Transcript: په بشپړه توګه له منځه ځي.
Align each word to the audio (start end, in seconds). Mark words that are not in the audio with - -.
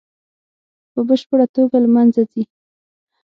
په 0.93 0.99
بشپړه 1.07 1.45
توګه 1.55 1.77
له 1.83 1.89
منځه 1.95 2.21
ځي. 2.31 2.43